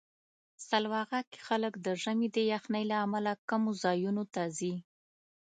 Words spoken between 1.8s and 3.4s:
د ژمي د یخنۍ له امله